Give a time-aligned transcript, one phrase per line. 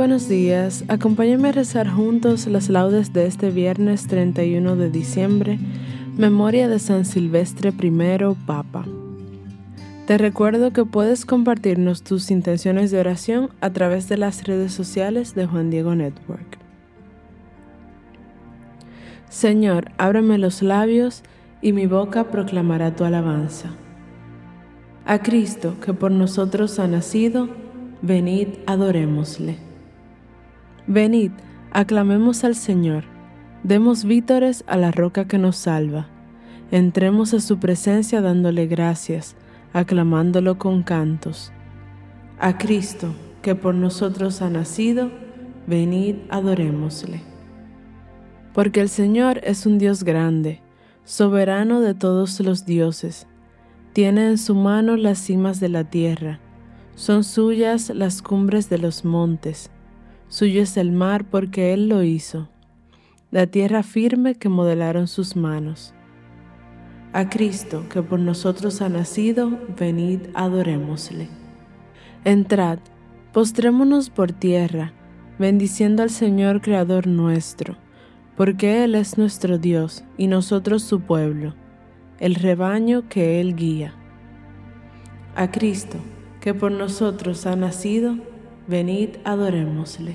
[0.00, 5.58] Buenos días, acompáñenme a rezar juntos las laudes de este viernes 31 de diciembre,
[6.16, 8.86] memoria de San Silvestre I, Papa.
[10.06, 15.34] Te recuerdo que puedes compartirnos tus intenciones de oración a través de las redes sociales
[15.34, 16.56] de Juan Diego Network.
[19.28, 21.22] Señor, ábreme los labios
[21.60, 23.68] y mi boca proclamará tu alabanza.
[25.04, 27.50] A Cristo, que por nosotros ha nacido,
[28.00, 29.69] venid, adorémosle.
[30.86, 31.32] Venid,
[31.72, 33.04] aclamemos al Señor,
[33.62, 36.08] demos vítores a la roca que nos salva,
[36.70, 39.36] entremos a su presencia dándole gracias,
[39.72, 41.52] aclamándolo con cantos.
[42.38, 45.10] A Cristo, que por nosotros ha nacido,
[45.66, 47.22] venid, adorémosle.
[48.54, 50.60] Porque el Señor es un Dios grande,
[51.04, 53.26] soberano de todos los dioses,
[53.92, 56.40] tiene en su mano las cimas de la tierra,
[56.94, 59.70] son suyas las cumbres de los montes,
[60.30, 62.48] Suyo es el mar porque Él lo hizo,
[63.32, 65.92] la tierra firme que modelaron sus manos.
[67.12, 71.28] A Cristo, que por nosotros ha nacido, venid, adorémosle.
[72.24, 72.78] Entrad,
[73.32, 74.92] postrémonos por tierra,
[75.40, 77.76] bendiciendo al Señor Creador nuestro,
[78.36, 81.56] porque Él es nuestro Dios y nosotros su pueblo,
[82.20, 83.94] el rebaño que Él guía.
[85.34, 85.98] A Cristo,
[86.40, 88.29] que por nosotros ha nacido,
[88.70, 90.14] venid adorémosle.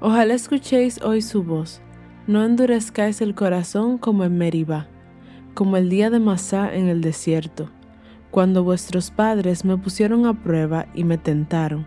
[0.00, 1.80] Ojalá escuchéis hoy su voz,
[2.26, 4.86] no endurezcáis el corazón como en Meribá,
[5.54, 7.70] como el día de Masá en el desierto,
[8.30, 11.86] cuando vuestros padres me pusieron a prueba y me tentaron,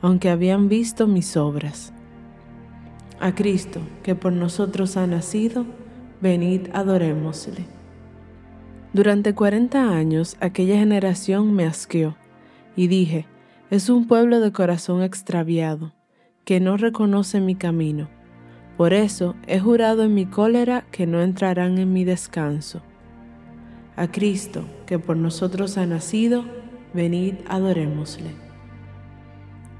[0.00, 1.92] aunque habían visto mis obras.
[3.18, 5.66] A Cristo, que por nosotros ha nacido,
[6.20, 7.66] venid adorémosle.
[8.92, 12.16] Durante cuarenta años aquella generación me asqueó,
[12.76, 13.26] y dije,
[13.70, 15.92] es un pueblo de corazón extraviado,
[16.44, 18.08] que no reconoce mi camino.
[18.76, 22.82] Por eso he jurado en mi cólera que no entrarán en mi descanso.
[23.94, 26.44] A Cristo, que por nosotros ha nacido,
[26.94, 28.30] venid adorémosle.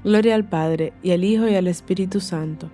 [0.05, 2.71] Gloria al Padre, y al Hijo, y al Espíritu Santo,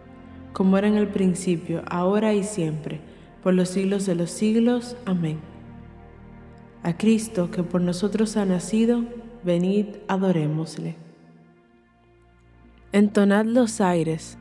[0.54, 3.02] como era en el principio, ahora y siempre,
[3.42, 4.96] por los siglos de los siglos.
[5.06, 5.40] Amén.
[6.84, 9.04] A Cristo, que por nosotros ha nacido,
[9.44, 11.07] venid adorémosle.
[12.98, 14.40] Entonad los aires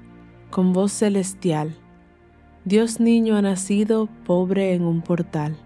[0.48, 1.76] con voz celestial.
[2.64, 5.58] Dios niño ha nacido pobre en un portal.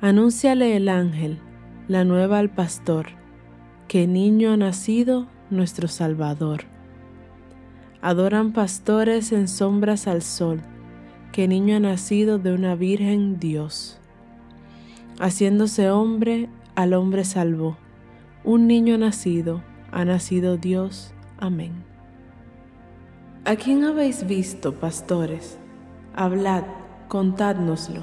[0.00, 1.40] Anúnciale el ángel,
[1.86, 3.08] la nueva al pastor,
[3.86, 6.62] que niño ha nacido nuestro Salvador.
[8.00, 10.62] Adoran pastores en sombras al sol,
[11.32, 14.00] que niño ha nacido de una virgen Dios.
[15.20, 17.76] Haciéndose hombre, al hombre salvó.
[18.42, 21.72] Un niño nacido, ha nacido Dios Amén.
[23.44, 25.58] ¿A quién habéis visto, pastores?
[26.14, 26.64] Hablad,
[27.08, 28.02] contádnoslo.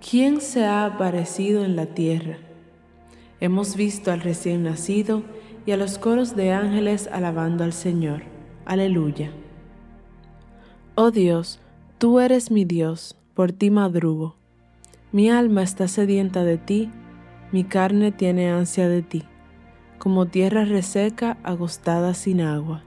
[0.00, 2.38] ¿Quién se ha aparecido en la tierra?
[3.40, 5.24] Hemos visto al recién nacido
[5.66, 8.22] y a los coros de ángeles alabando al Señor.
[8.64, 9.32] Aleluya.
[10.94, 11.60] Oh Dios,
[11.98, 14.36] tú eres mi Dios, por ti madrugo.
[15.10, 16.90] Mi alma está sedienta de ti,
[17.50, 19.24] mi carne tiene ansia de ti
[20.02, 22.82] como tierra reseca agostada sin agua.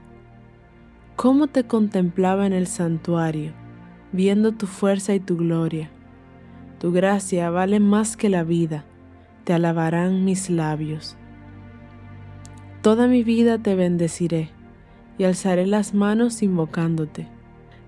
[1.16, 3.52] cómo te contemplaba en el santuario,
[4.12, 5.88] viendo tu fuerza y tu gloria.
[6.78, 8.84] Tu gracia vale más que la vida,
[9.44, 11.16] te alabarán mis labios.
[12.82, 14.50] Toda mi vida te bendeciré
[15.16, 17.28] y alzaré las manos invocándote.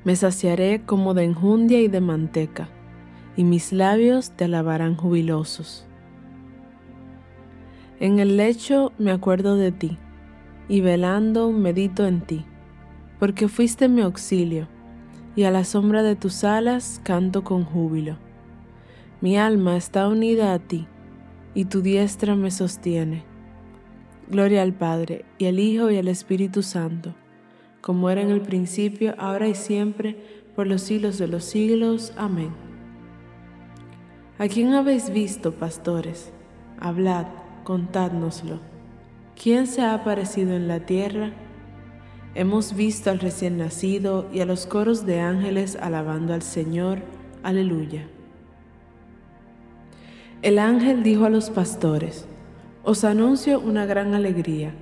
[0.04, 2.70] Me saciaré como de enjundia y de manteca,
[3.36, 5.87] y mis labios te alabarán jubilosos.
[8.00, 9.98] En el lecho me acuerdo de ti,
[10.68, 12.44] y velando medito en ti,
[13.18, 14.68] porque fuiste mi auxilio,
[15.34, 18.16] y a la sombra de tus alas canto con júbilo.
[19.20, 20.86] Mi alma está unida a ti,
[21.54, 23.24] y tu diestra me sostiene.
[24.30, 27.16] Gloria al Padre, y al Hijo, y al Espíritu Santo,
[27.80, 32.12] como era en el principio, ahora y siempre, por los siglos de los siglos.
[32.16, 32.50] Amén.
[34.38, 36.32] ¿A quién habéis visto, pastores?
[36.78, 37.26] Hablad
[37.68, 38.60] contádnoslo.
[39.36, 41.32] ¿Quién se ha aparecido en la tierra?
[42.34, 47.00] Hemos visto al recién nacido y a los coros de ángeles alabando al Señor.
[47.42, 48.08] Aleluya.
[50.40, 52.24] El ángel dijo a los pastores,
[52.84, 54.72] Os anuncio una gran alegría.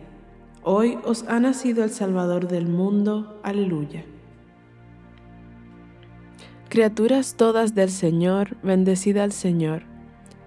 [0.62, 3.41] Hoy os ha nacido el Salvador del mundo.
[3.43, 4.05] Aleluya.
[6.69, 9.96] Criaturas todas del Señor, bendecida al Señor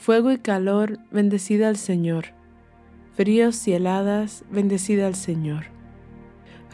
[0.00, 2.28] Fuego y calor, bendecida al Señor.
[3.12, 5.66] Fríos y heladas, bendecida al Señor.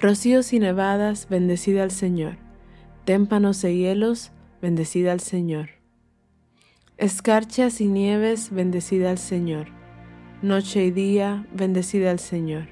[0.01, 2.37] Rocíos y nevadas, bendecida al Señor.
[3.05, 4.31] Témpanos y hielos,
[4.63, 5.71] bendecida al Señor.
[6.99, 9.71] Escarchas y nieves, bendecida al Señor.
[10.41, 12.69] Noche y día, bendecida al Señor.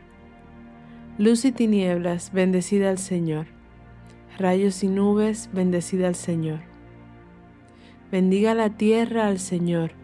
[1.19, 3.49] Luz y tinieblas, bendecida al Señor.
[4.39, 6.61] Rayos y nubes, bendecida al Señor.
[8.13, 10.04] Bendiga la tierra al Señor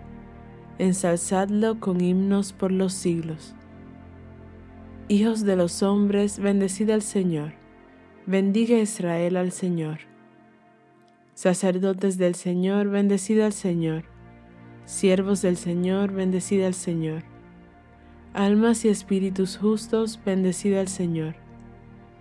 [0.81, 3.53] ensalzadlo con himnos por los siglos.
[5.09, 7.53] Hijos de los hombres, bendecid al Señor,
[8.25, 9.99] bendiga Israel al Señor.
[11.35, 14.05] Sacerdotes del Señor, bendecid al Señor.
[14.85, 17.23] Siervos del Señor, bendecid al Señor.
[18.33, 21.35] Almas y espíritus justos, bendecid al Señor.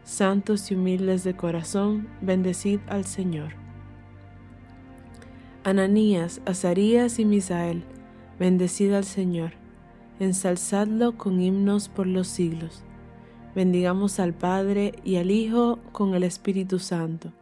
[0.04, 3.54] Santos y humildes de corazón, bendecid al Señor.
[5.64, 7.84] Ananías, Azarías y Misael,
[8.40, 9.52] Bendecid al Señor,
[10.18, 12.82] ensalzadlo con himnos por los siglos.
[13.54, 17.34] Bendigamos al Padre y al Hijo con el Espíritu Santo.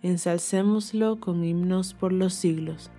[0.00, 2.90] Ensalcémoslo con himnos por los siglos.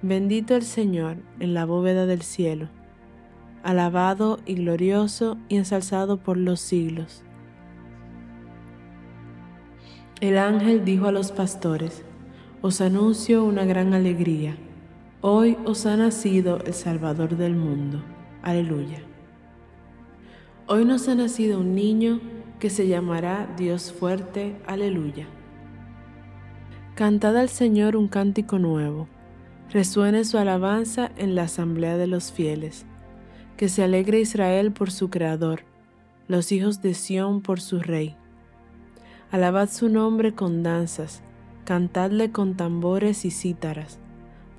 [0.00, 2.68] Bendito el Señor en la bóveda del cielo,
[3.64, 7.24] alabado y glorioso y ensalzado por los siglos.
[10.20, 12.04] El ángel dijo a los pastores,
[12.62, 14.56] Os anuncio una gran alegría
[15.22, 18.02] Hoy os ha nacido el Salvador del mundo.
[18.40, 19.02] Aleluya.
[20.66, 22.22] Hoy nos ha nacido un niño
[22.58, 24.56] que se llamará Dios fuerte.
[24.66, 25.26] Aleluya.
[26.94, 29.08] Cantad al Señor un cántico nuevo.
[29.68, 32.86] Resuene su alabanza en la asamblea de los fieles.
[33.58, 35.64] Que se alegre Israel por su Creador,
[36.28, 38.16] los hijos de Sión por su Rey.
[39.30, 41.20] Alabad su nombre con danzas,
[41.66, 43.98] cantadle con tambores y cítaras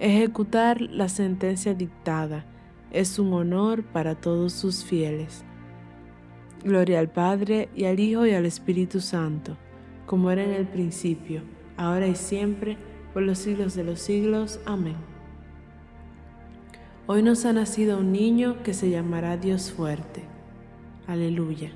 [0.00, 2.46] Ejecutar la sentencia dictada
[2.90, 5.44] es un honor para todos sus fieles.
[6.64, 9.58] Gloria al Padre y al Hijo y al Espíritu Santo,
[10.06, 11.42] como era en el principio,
[11.76, 12.78] ahora y siempre,
[13.12, 14.58] por los siglos de los siglos.
[14.64, 14.96] Amén.
[17.06, 20.22] Hoy nos ha nacido un niño que se llamará Dios fuerte.
[21.06, 21.72] Aleluya.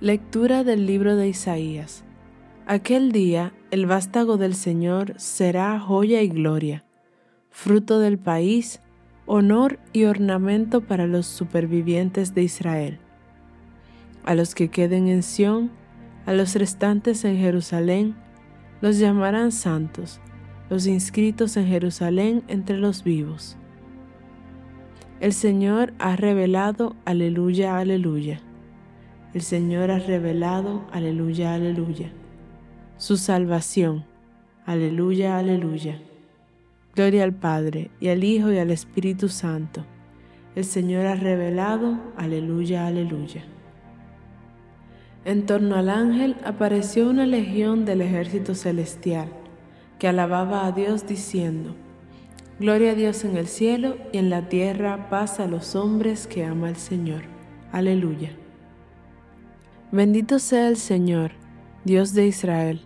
[0.00, 2.02] Lectura del libro de Isaías.
[2.66, 6.84] Aquel día el vástago del Señor será joya y gloria,
[7.50, 8.80] fruto del país,
[9.26, 12.98] honor y ornamento para los supervivientes de Israel.
[14.24, 15.70] A los que queden en Sión,
[16.26, 18.14] a los restantes en Jerusalén,
[18.80, 20.20] los llamarán santos,
[20.70, 23.56] los inscritos en Jerusalén entre los vivos.
[25.18, 28.40] El Señor ha revelado, aleluya, aleluya.
[29.34, 32.12] El Señor ha revelado, aleluya, aleluya.
[32.98, 34.06] Su salvación,
[34.64, 36.00] aleluya, aleluya.
[36.94, 39.84] Gloria al Padre, y al Hijo, y al Espíritu Santo.
[40.54, 43.44] El Señor ha revelado, aleluya, aleluya.
[45.26, 49.28] En torno al ángel apareció una legión del ejército celestial,
[49.98, 51.76] que alababa a Dios diciendo,
[52.58, 56.46] Gloria a Dios en el cielo y en la tierra paz a los hombres que
[56.46, 57.24] ama el Señor.
[57.72, 58.30] Aleluya.
[59.92, 61.32] Bendito sea el Señor,
[61.84, 62.85] Dios de Israel,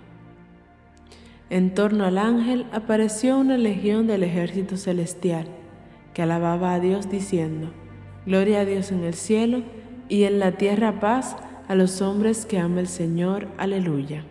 [1.51, 5.47] En torno al ángel apareció una legión del ejército celestial,
[6.13, 7.73] que alababa a Dios diciendo,
[8.25, 9.61] Gloria a Dios en el cielo,
[10.07, 11.35] y en la tierra paz,
[11.67, 13.49] a los hombres que ama el Señor.
[13.57, 14.23] Aleluya.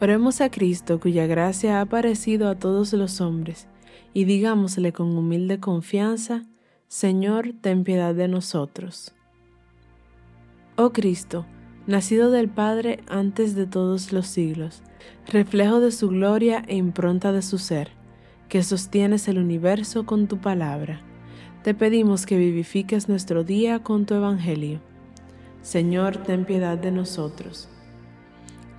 [0.00, 3.68] Oremos a Cristo cuya gracia ha aparecido a todos los hombres
[4.12, 6.42] y digámosle con humilde confianza,
[6.88, 9.14] Señor, ten piedad de nosotros.
[10.74, 11.46] Oh Cristo,
[11.88, 14.82] nacido del Padre antes de todos los siglos,
[15.26, 17.90] reflejo de su gloria e impronta de su ser,
[18.48, 21.02] que sostienes el universo con tu palabra
[21.68, 24.80] te pedimos que vivifiques nuestro día con tu Evangelio.
[25.60, 27.68] Señor, ten piedad de nosotros.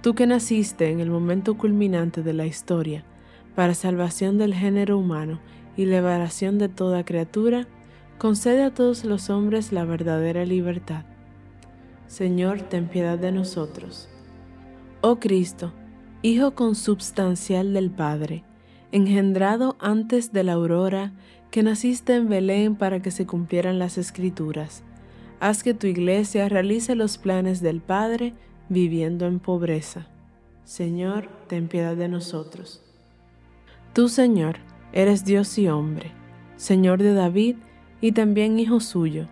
[0.01, 3.03] Tú que naciste en el momento culminante de la historia,
[3.53, 5.39] para salvación del género humano
[5.75, 7.67] y liberación de toda criatura,
[8.17, 11.03] concede a todos los hombres la verdadera libertad.
[12.09, 14.09] Señor, ten piedad de nosotros.
[15.01, 15.71] Oh Cristo,
[16.23, 18.43] Hijo consubstancial del Padre,
[18.91, 21.13] engendrado antes de la aurora,
[21.51, 24.83] que naciste en Belén para que se cumplieran las escrituras.
[25.39, 28.33] Haz que tu iglesia realice los planes del Padre
[28.69, 30.07] viviendo en pobreza.
[30.65, 32.83] Señor, ten piedad de nosotros.
[33.93, 34.57] Tú, Señor,
[34.93, 36.11] eres Dios y hombre,
[36.57, 37.55] Señor de David
[38.01, 39.27] y también hijo suyo,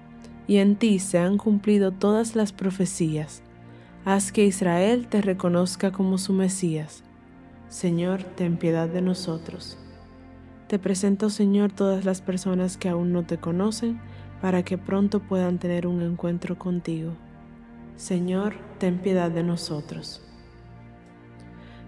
[0.47, 3.43] y en ti se han cumplido todas las profecías.
[4.05, 7.03] Haz que Israel te reconozca como su Mesías.
[7.67, 9.77] Señor, ten piedad de nosotros.
[10.67, 13.99] Te presento, Señor, todas las personas que aún no te conocen,
[14.41, 17.13] para que pronto puedan tener un encuentro contigo.
[17.95, 20.21] Señor, ten piedad de nosotros.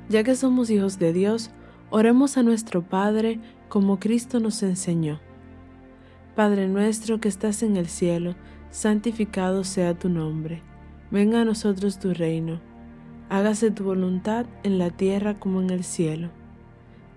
[0.10, 1.52] Ya que somos hijos de Dios,
[1.92, 3.40] oremos a nuestro Padre
[3.70, 5.20] como Cristo nos enseñó.
[6.40, 8.34] Padre nuestro que estás en el cielo,
[8.72, 10.62] santificado sea tu nombre.
[11.12, 12.62] Venga a nosotros tu reino.
[13.28, 16.30] Hágase tu voluntad en la tierra como en el cielo.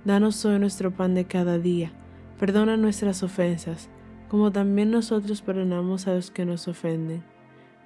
[0.05, 1.93] Danos hoy nuestro pan de cada día.
[2.41, 3.91] Perdona nuestras ofensas,
[4.29, 7.23] como también nosotros perdonamos a los que nos ofenden.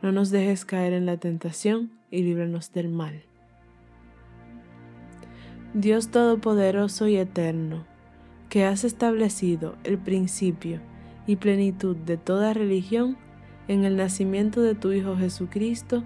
[0.00, 3.24] No nos dejes caer en la tentación y líbranos del mal.
[5.74, 7.84] Dios Todopoderoso y Eterno,
[8.48, 10.80] que has establecido el principio
[11.26, 13.16] y plenitud de toda religión
[13.68, 16.04] en el nacimiento de tu Hijo Jesucristo,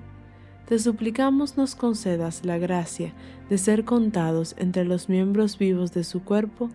[0.67, 3.13] te suplicamos nos concedas la gracia
[3.49, 6.71] de ser contados entre los miembros vivos de su cuerpo,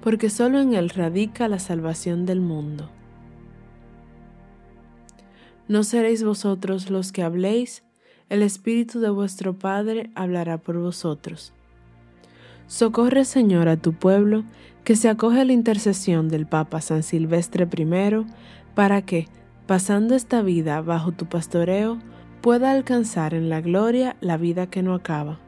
[0.00, 2.88] porque solo en él radica la salvación del mundo.
[5.68, 7.82] No seréis vosotros los que habléis,
[8.28, 11.52] el Espíritu de vuestro Padre hablará por vosotros.
[12.66, 14.44] Socorre, Señor, a tu pueblo,
[14.84, 18.26] que se acoge a la intercesión del Papa San Silvestre I,
[18.74, 19.28] para que,
[19.66, 21.98] pasando esta vida bajo tu pastoreo,
[22.40, 25.38] pueda alcanzar en la gloria la vida que no acaba.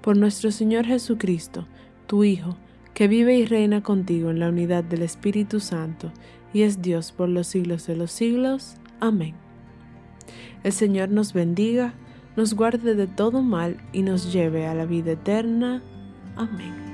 [0.00, 1.66] Por nuestro Señor Jesucristo,
[2.06, 2.56] tu Hijo,
[2.92, 6.12] que vive y reina contigo en la unidad del Espíritu Santo,
[6.52, 8.76] y es Dios por los siglos de los siglos.
[9.00, 9.34] Amén.
[10.62, 11.94] El Señor nos bendiga,
[12.36, 15.82] nos guarde de todo mal y nos lleve a la vida eterna.
[16.36, 16.93] Amém.